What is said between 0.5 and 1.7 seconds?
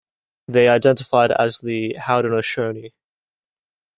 identified as